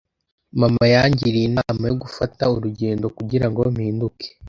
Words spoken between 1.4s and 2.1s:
inama yo